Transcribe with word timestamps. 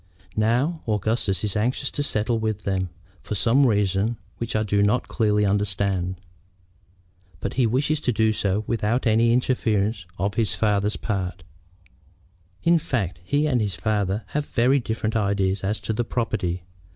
Now, 0.35 0.81
Augustus 0.87 1.43
is 1.43 1.55
anxious 1.55 1.91
to 1.91 2.01
settle 2.01 2.39
with 2.39 2.63
them, 2.63 2.89
for 3.21 3.35
some 3.35 3.67
reason 3.67 4.17
which 4.39 4.55
I 4.55 4.63
do 4.63 4.81
not 4.81 5.07
clearly 5.07 5.45
understand. 5.45 6.15
But 7.39 7.53
he 7.53 7.67
wishes 7.67 8.01
to 8.01 8.11
do 8.11 8.33
so 8.33 8.63
without 8.65 9.05
any 9.05 9.31
interference 9.31 10.07
on 10.17 10.31
his 10.35 10.55
father's 10.55 10.97
part. 10.97 11.43
In 12.63 12.79
fact, 12.79 13.19
he 13.23 13.45
and 13.45 13.61
his 13.61 13.75
father 13.75 14.23
have 14.29 14.47
very 14.47 14.79
different 14.79 15.15
ideas 15.15 15.63
as 15.63 15.79
to 15.81 15.93
the 15.93 16.03
property. 16.03 16.63